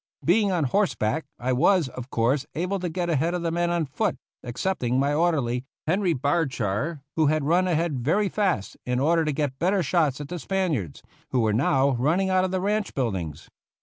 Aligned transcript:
Being 0.25 0.51
on 0.51 0.63
horseback 0.63 1.25
I 1.37 1.53
was, 1.53 1.87
of 1.89 2.09
course, 2.09 2.47
able 2.55 2.79
to 2.79 2.89
get 2.89 3.07
ahead 3.07 3.35
of 3.35 3.43
the 3.43 3.51
men 3.51 3.69
on 3.69 3.85
foot, 3.85 4.17
excepting 4.43 4.97
my 4.99 5.13
orderly, 5.13 5.63
Henry 5.85 6.15
Bardshar, 6.15 7.01
who 7.15 7.27
had 7.27 7.43
run 7.43 7.67
ahead 7.67 7.99
very 7.99 8.27
fast 8.27 8.75
in 8.83 8.99
order 8.99 9.23
to 9.23 9.31
get 9.31 9.59
better 9.59 9.83
shots 9.83 10.19
at 10.19 10.29
the 10.29 10.39
Spaniards, 10.39 11.03
who 11.29 11.41
were 11.41 11.53
now 11.53 11.91
running 11.91 12.31
out 12.31 12.43
of 12.43 12.49
the 12.49 12.59
ranch 12.59 12.95
buildings. 12.95 13.47